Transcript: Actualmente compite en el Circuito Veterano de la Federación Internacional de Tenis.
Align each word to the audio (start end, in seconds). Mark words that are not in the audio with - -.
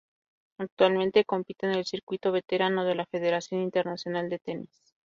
Actualmente 0.57 1.25
compite 1.25 1.67
en 1.67 1.73
el 1.75 1.85
Circuito 1.85 2.31
Veterano 2.31 2.83
de 2.85 2.95
la 2.95 3.05
Federación 3.05 3.61
Internacional 3.61 4.29
de 4.31 4.39
Tenis. 4.39 4.95